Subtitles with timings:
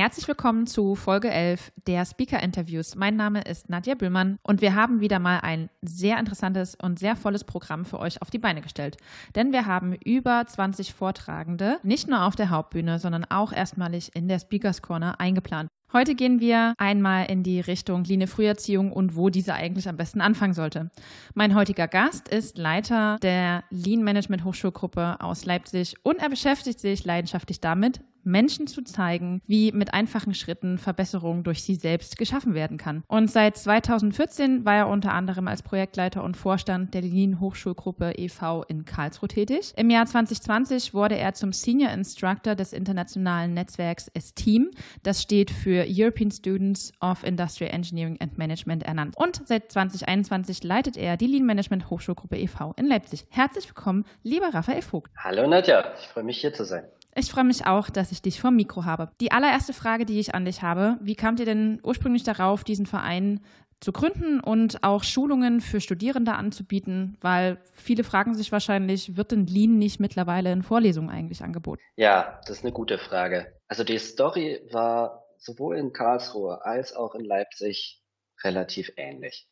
[0.00, 2.94] Herzlich willkommen zu Folge 11 der Speaker Interviews.
[2.94, 7.16] Mein Name ist Nadja Bühlmann und wir haben wieder mal ein sehr interessantes und sehr
[7.16, 8.96] volles Programm für euch auf die Beine gestellt.
[9.34, 14.26] Denn wir haben über 20 Vortragende, nicht nur auf der Hauptbühne, sondern auch erstmalig in
[14.26, 15.68] der Speakers Corner eingeplant.
[15.92, 20.22] Heute gehen wir einmal in die Richtung Line Früherziehung und wo diese eigentlich am besten
[20.22, 20.90] anfangen sollte.
[21.34, 27.04] Mein heutiger Gast ist Leiter der Lean Management Hochschulgruppe aus Leipzig und er beschäftigt sich
[27.04, 32.76] leidenschaftlich damit, Menschen zu zeigen, wie mit einfachen Schritten Verbesserungen durch sie selbst geschaffen werden
[32.76, 33.02] kann.
[33.08, 38.64] Und seit 2014 war er unter anderem als Projektleiter und Vorstand der Lean Hochschulgruppe e.V.
[38.64, 39.72] in Karlsruhe tätig.
[39.76, 44.70] Im Jahr 2020 wurde er zum Senior Instructor des internationalen Netzwerks ESTEAM.
[45.02, 49.16] Das steht für European Students of Industrial Engineering and Management ernannt.
[49.16, 52.74] Und seit 2021 leitet er die Lean Management Hochschulgruppe e.V.
[52.76, 53.26] in Leipzig.
[53.30, 55.10] Herzlich willkommen, lieber Raphael Vogt.
[55.16, 56.84] Hallo Nadja, ich freue mich hier zu sein.
[57.14, 59.10] Ich freue mich auch, dass ich dich vor Mikro habe.
[59.20, 62.86] Die allererste Frage, die ich an dich habe, wie kamt ihr denn ursprünglich darauf, diesen
[62.86, 63.40] Verein
[63.80, 69.46] zu gründen und auch Schulungen für Studierende anzubieten, weil viele fragen sich wahrscheinlich, wird denn
[69.46, 71.82] Lean nicht mittlerweile in Vorlesungen eigentlich angeboten?
[71.96, 73.58] Ja, das ist eine gute Frage.
[73.68, 78.02] Also die Story war sowohl in Karlsruhe als auch in Leipzig
[78.44, 79.48] relativ ähnlich.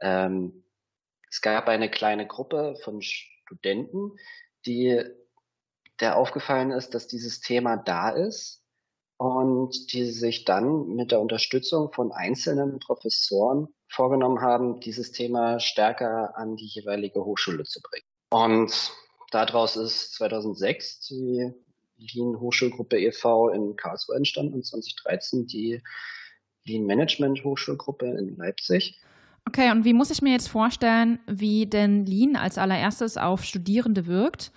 [0.00, 0.64] Ähm,
[1.30, 4.12] es gab eine kleine Gruppe von Studenten,
[4.64, 5.04] die
[6.00, 8.62] der aufgefallen ist, dass dieses Thema da ist
[9.18, 16.36] und die sich dann mit der Unterstützung von einzelnen Professoren vorgenommen haben, dieses Thema stärker
[16.36, 18.04] an die jeweilige Hochschule zu bringen.
[18.30, 18.92] Und
[19.30, 21.52] daraus ist 2006 die
[21.98, 23.48] Lean Hochschulgruppe e.V.
[23.50, 25.82] in Karlsruhe entstanden und 2013 die
[26.64, 29.00] Lean Management Hochschulgruppe in Leipzig.
[29.46, 34.06] Okay, und wie muss ich mir jetzt vorstellen, wie denn Lean als allererstes auf Studierende
[34.06, 34.50] wirkt?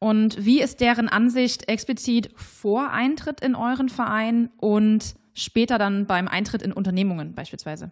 [0.00, 6.28] Und wie ist deren Ansicht explizit vor Eintritt in euren Verein und später dann beim
[6.28, 7.90] Eintritt in Unternehmungen beispielsweise?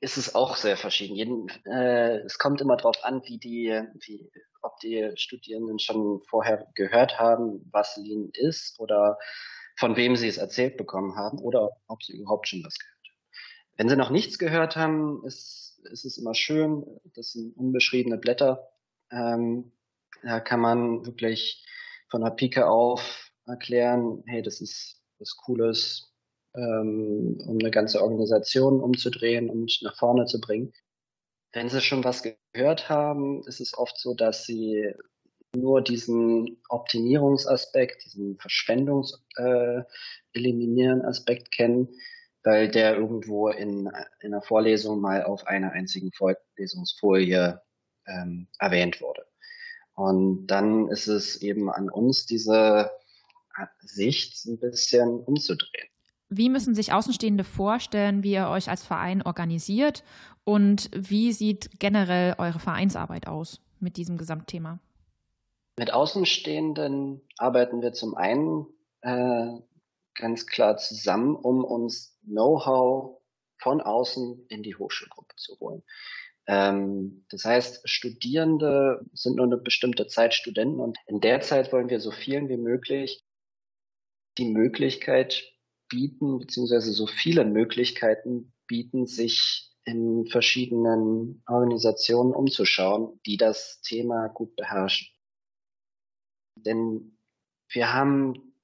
[0.00, 1.16] Ist es auch sehr verschieden.
[1.16, 4.30] Jeden, äh, es kommt immer darauf an, wie die, wie,
[4.62, 9.18] ob die Studierenden schon vorher gehört haben, was Lean ist oder
[9.76, 13.76] von wem sie es erzählt bekommen haben oder ob sie überhaupt schon was gehört haben.
[13.76, 16.84] Wenn sie noch nichts gehört haben, ist, ist es immer schön.
[17.14, 18.68] Das sind unbeschriebene Blätter.
[19.10, 19.72] Ähm,
[20.22, 21.64] da kann man wirklich
[22.10, 26.12] von der Pike auf erklären, hey, das ist was Cooles,
[26.54, 30.72] ähm, um eine ganze Organisation umzudrehen und nach vorne zu bringen.
[31.52, 34.90] Wenn Sie schon was gehört haben, ist es oft so, dass Sie
[35.54, 39.82] nur diesen Optimierungsaspekt, diesen Verschwendungs äh,
[41.50, 41.88] kennen,
[42.42, 43.86] weil der irgendwo in,
[44.20, 47.60] in einer Vorlesung mal auf einer einzigen Vorlesungsfolie
[48.06, 49.26] ähm, erwähnt wurde.
[49.94, 52.90] Und dann ist es eben an uns, diese
[53.80, 55.88] Sicht ein bisschen umzudrehen.
[56.28, 60.02] Wie müssen sich Außenstehende vorstellen, wie ihr euch als Verein organisiert
[60.44, 64.78] und wie sieht generell eure Vereinsarbeit aus mit diesem Gesamtthema?
[65.76, 68.66] Mit Außenstehenden arbeiten wir zum einen
[69.02, 69.46] äh,
[70.14, 73.18] ganz klar zusammen, um uns Know-how
[73.58, 75.82] von außen in die Hochschulgruppe zu holen.
[76.46, 81.88] Ähm, das heißt, Studierende sind nur eine bestimmte Zeit Studenten und in der Zeit wollen
[81.88, 83.24] wir so vielen wie möglich
[84.38, 85.44] die Möglichkeit
[85.88, 94.54] bieten, beziehungsweise so viele Möglichkeiten bieten, sich in verschiedenen Organisationen umzuschauen, die das Thema gut
[94.56, 95.08] beherrschen.
[96.56, 97.18] Denn
[97.68, 98.54] wir haben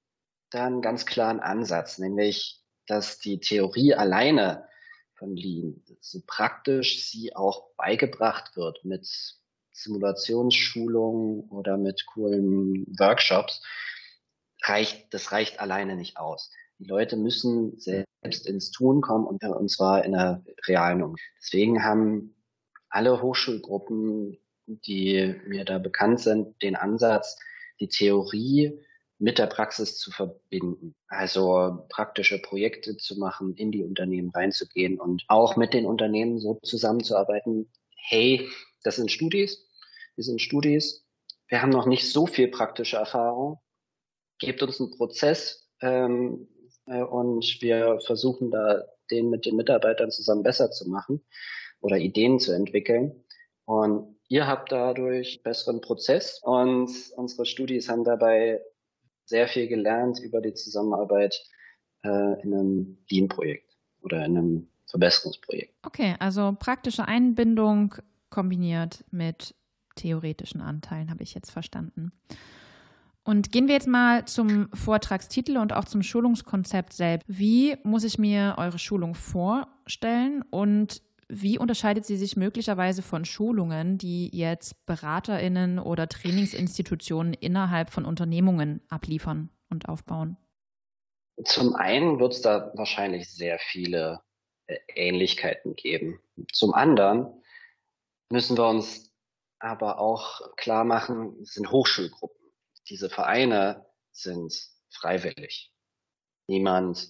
[0.50, 4.68] da einen ganz klaren Ansatz, nämlich, dass die Theorie alleine
[5.19, 9.06] von Lean, so praktisch sie auch beigebracht wird mit
[9.73, 13.62] Simulationsschulungen oder mit coolen Workshops,
[14.62, 16.51] reicht, das reicht alleine nicht aus.
[16.79, 21.17] Die Leute müssen selbst ins Tun kommen und, und zwar in einer realen Umgebung.
[21.39, 22.37] Deswegen haben
[22.89, 27.38] alle Hochschulgruppen, die mir da bekannt sind, den Ansatz,
[27.81, 28.81] die Theorie
[29.19, 30.94] mit der Praxis zu verbinden.
[31.09, 36.59] Also praktische Projekte zu machen, in die Unternehmen reinzugehen und auch mit den Unternehmen so
[36.62, 37.70] zusammenzuarbeiten.
[37.97, 38.49] Hey,
[38.85, 39.67] das sind Studis,
[40.15, 41.05] wir sind Studis,
[41.49, 43.59] wir haben noch nicht so viel praktische Erfahrung.
[44.38, 46.49] Gebt uns einen Prozess ähm,
[46.87, 51.25] äh, und wir versuchen da den mit den Mitarbeitern zusammen besser zu machen
[51.81, 53.25] oder Ideen zu entwickeln.
[53.64, 58.61] Und ihr habt dadurch besseren Prozess und unsere Studis haben dabei
[59.28, 61.38] sehr viel gelernt über die Zusammenarbeit
[62.02, 65.75] äh, in einem Lean-Projekt oder in einem Verbesserungsprojekt.
[65.82, 67.94] Okay, also praktische Einbindung
[68.30, 69.54] kombiniert mit
[69.96, 72.12] theoretischen Anteilen, habe ich jetzt verstanden.
[73.22, 77.26] Und gehen wir jetzt mal zum Vortragstitel und auch zum Schulungskonzept selbst.
[77.28, 83.98] Wie muss ich mir eure Schulung vorstellen und wie unterscheidet sie sich möglicherweise von Schulungen,
[83.98, 90.36] die jetzt Beraterinnen oder Trainingsinstitutionen innerhalb von Unternehmungen abliefern und aufbauen?
[91.44, 94.20] Zum einen wird es da wahrscheinlich sehr viele
[94.66, 96.20] äh, Ähnlichkeiten geben.
[96.52, 97.26] Zum anderen
[98.30, 99.12] müssen wir uns
[99.60, 102.38] aber auch klar machen, es sind Hochschulgruppen
[102.88, 104.54] diese Vereine sind
[104.90, 105.72] freiwillig.
[106.46, 107.08] Niemand,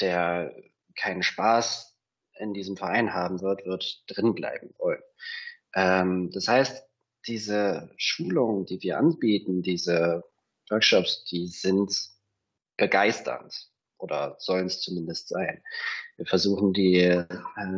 [0.00, 0.54] der
[0.94, 1.93] keinen Spaß
[2.38, 5.02] in diesem Verein haben wird, wird drin bleiben wollen.
[5.74, 6.84] Ähm, das heißt,
[7.26, 10.24] diese Schulungen, die wir anbieten, diese
[10.70, 11.94] Workshops, die sind
[12.76, 13.54] begeisternd
[13.98, 15.62] oder sollen es zumindest sein.
[16.16, 17.26] Wir versuchen die äh,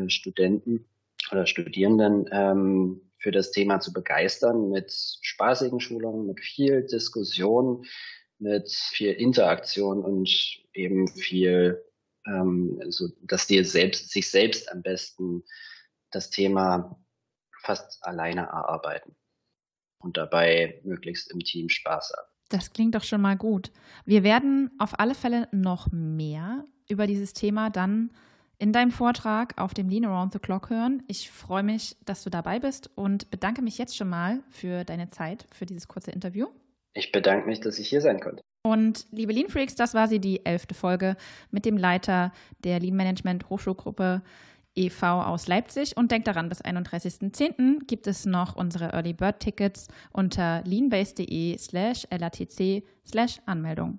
[0.08, 0.86] Studenten
[1.30, 7.84] oder Studierenden ähm, für das Thema zu begeistern mit spaßigen Schulungen, mit viel Diskussion,
[8.38, 10.28] mit viel Interaktion und
[10.74, 11.82] eben viel,
[12.26, 15.44] ähm, so, dass die selbst, sich selbst am besten
[16.10, 16.98] das Thema
[17.62, 19.16] fast alleine erarbeiten
[20.00, 22.28] und dabei möglichst im Team Spaß haben.
[22.48, 23.72] Das klingt doch schon mal gut.
[24.04, 28.10] Wir werden auf alle Fälle noch mehr über dieses Thema dann
[28.58, 31.02] in deinem Vortrag auf dem Lean Around the Clock hören.
[31.08, 35.10] Ich freue mich, dass du dabei bist und bedanke mich jetzt schon mal für deine
[35.10, 36.46] Zeit, für dieses kurze Interview.
[36.96, 38.42] Ich bedanke mich, dass ich hier sein konnte.
[38.62, 41.16] Und liebe Lean Freaks, das war sie, die elfte Folge
[41.50, 42.32] mit dem Leiter
[42.64, 44.22] der Lean Management Hochschulgruppe
[44.74, 45.22] e.V.
[45.22, 45.96] aus Leipzig.
[45.96, 47.86] Und denkt daran, bis 31.10.
[47.86, 53.98] gibt es noch unsere Early Bird Tickets unter leanbase.de slash latc slash Anmeldung.